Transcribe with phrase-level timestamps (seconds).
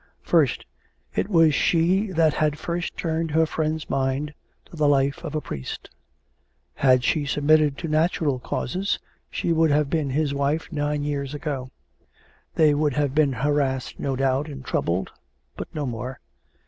[0.25, 0.63] P'irst,
[1.13, 4.33] it was she that had first turned her friend's mind
[4.65, 5.91] to the life of a priest.
[6.73, 8.97] Had she submitted to natural causes,
[9.29, 11.69] she would have been his wife nine years ago;
[12.55, 15.11] they would have been harassed no doubt and troubled,
[15.55, 16.19] but no more.